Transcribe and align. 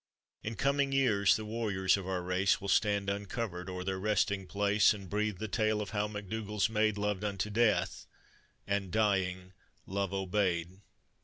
In 0.41 0.55
coming 0.55 0.91
years 0.91 1.35
the 1.35 1.45
warriors 1.45 1.95
of 1.95 2.07
our 2.07 2.23
race 2.23 2.59
Will 2.59 2.67
stand 2.69 3.07
uncovered 3.07 3.69
o'er 3.69 3.83
their 3.83 3.99
resting 3.99 4.47
place, 4.47 4.95
And 4.95 5.07
breathe 5.07 5.37
the 5.37 5.47
tale 5.47 5.79
of 5.79 5.91
how 5.91 6.07
MacDougall's 6.07 6.71
maid, 6.71 6.97
Loved 6.97 7.23
unto 7.23 7.51
death, 7.51 8.07
and, 8.65 8.89
dying, 8.89 9.53
love 9.85 10.11
obeyed. 10.11 10.81